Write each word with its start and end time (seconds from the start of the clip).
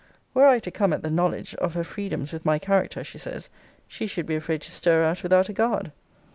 'Were 0.33 0.47
I 0.47 0.57
to 0.57 0.71
come 0.71 0.93
at 0.93 1.03
the 1.03 1.11
knowledge 1.11 1.53
of 1.57 1.75
her 1.75 1.83
freedoms 1.83 2.33
with 2.33 2.43
my 2.43 2.57
character,' 2.57 3.03
she 3.03 3.19
says, 3.19 3.51
'she 3.87 4.07
should 4.07 4.25
be 4.25 4.33
afraid 4.35 4.61
to 4.61 4.71
stir 4.71 5.03
out 5.03 5.21
without 5.21 5.47
a 5.47 5.53
guard.' 5.53 5.91